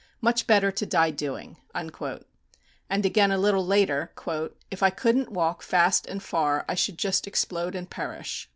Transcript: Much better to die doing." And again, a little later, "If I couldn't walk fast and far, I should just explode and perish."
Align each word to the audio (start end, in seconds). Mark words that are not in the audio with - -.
Much 0.19 0.47
better 0.47 0.71
to 0.71 0.83
die 0.83 1.11
doing." 1.11 1.57
And 1.75 3.05
again, 3.05 3.31
a 3.31 3.37
little 3.37 3.63
later, 3.63 4.11
"If 4.71 4.81
I 4.81 4.89
couldn't 4.89 5.31
walk 5.31 5.61
fast 5.61 6.07
and 6.07 6.23
far, 6.23 6.65
I 6.67 6.73
should 6.73 6.97
just 6.97 7.27
explode 7.27 7.75
and 7.75 7.87
perish." 7.87 8.49